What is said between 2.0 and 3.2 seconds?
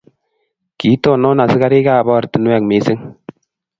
ortinwek mising